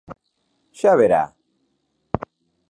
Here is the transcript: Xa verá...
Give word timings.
Xa 0.79 0.93
verá... 0.99 1.23